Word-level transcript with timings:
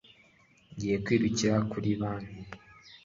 Ngiye 0.71 0.95
kwirukira 1.05 1.55
kuri 1.71 1.89
banki. 1.99 2.39